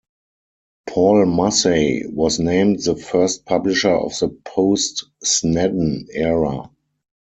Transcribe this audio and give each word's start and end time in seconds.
Paul 0.87 1.27
Massey 1.27 2.05
was 2.07 2.39
named 2.39 2.81
the 2.83 2.95
first 2.95 3.45
publisher 3.45 3.95
of 3.95 4.17
the 4.17 4.29
post-Snedden 4.45 6.07
era. 6.11 6.71